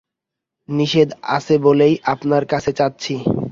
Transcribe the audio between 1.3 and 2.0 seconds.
আছে বলেই